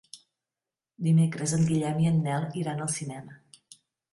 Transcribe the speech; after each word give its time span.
Dimecres 1.09 1.53
en 1.57 1.67
Guillem 1.73 2.01
i 2.05 2.09
en 2.13 2.17
Nel 2.29 2.49
iran 2.63 2.85
al 2.87 2.93
cinema. 2.99 3.39